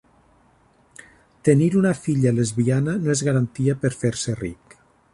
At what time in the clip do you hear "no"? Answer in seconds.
3.05-3.15